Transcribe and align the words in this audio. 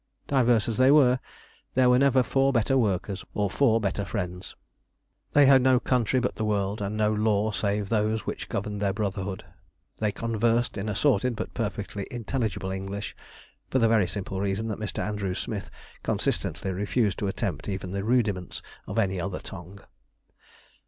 Diverse 0.25 0.67
as 0.67 0.77
they 0.79 0.89
were, 0.89 1.19
there 1.75 1.95
never 1.99 2.19
were 2.21 2.23
four 2.23 2.51
better 2.51 2.75
workers, 2.75 3.23
or 3.35 3.51
four 3.51 3.79
better 3.79 4.03
friends. 4.03 4.55
They 5.33 5.45
had 5.45 5.61
no 5.61 5.79
country 5.79 6.19
but 6.19 6.37
the 6.37 6.43
world, 6.43 6.81
and 6.81 6.97
no 6.97 7.13
law 7.13 7.51
save 7.51 7.87
those 7.89 8.25
which 8.25 8.49
governed 8.49 8.81
their 8.81 8.93
Brotherhood. 8.93 9.45
They 9.99 10.11
conversed 10.11 10.75
in 10.75 10.89
assorted 10.89 11.35
but 11.35 11.53
perfectly 11.53 12.07
intelligible 12.09 12.71
English, 12.71 13.15
for 13.69 13.77
the 13.77 13.87
very 13.87 14.07
simple 14.07 14.41
reason 14.41 14.69
that 14.69 14.79
Mr. 14.79 15.07
Andrew 15.07 15.35
Smith 15.35 15.69
consistently 16.01 16.71
refused 16.71 17.19
to 17.19 17.27
attempt 17.27 17.69
even 17.69 17.91
the 17.91 18.03
rudiments 18.03 18.63
of 18.87 18.97
any 18.97 19.21
other 19.21 19.37
tongue. 19.37 19.81